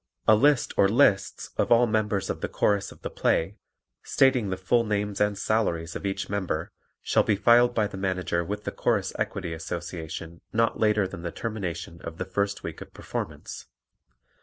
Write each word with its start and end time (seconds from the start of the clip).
A 0.27 0.33
list 0.33 0.73
or 0.77 0.89
lists 0.89 1.51
of 1.57 1.71
all 1.71 1.85
members 1.85 2.31
of 2.31 2.41
the 2.41 2.47
Chorus 2.49 2.91
of 2.91 3.03
the 3.03 3.09
play, 3.11 3.57
stating 4.01 4.49
the 4.49 4.57
full 4.57 4.83
names 4.83 5.21
and 5.21 5.37
salaries 5.37 5.95
of 5.95 6.07
each 6.07 6.27
member, 6.27 6.71
shall 7.03 7.21
be 7.21 7.35
filed 7.35 7.75
by 7.75 7.85
the 7.85 7.97
Manager 7.97 8.43
with 8.43 8.63
the 8.63 8.71
Chorus 8.71 9.13
Equity 9.19 9.53
Association 9.53 10.41
not 10.51 10.79
later 10.79 11.07
than 11.07 11.21
the 11.21 11.31
termination 11.31 12.01
of 12.03 12.17
the 12.17 12.25
first 12.25 12.63
week 12.63 12.81
of 12.81 12.91
performance. 12.95 13.67